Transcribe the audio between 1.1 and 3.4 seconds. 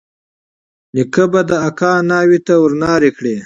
به د اکا ناوې ته ورنارې کړې.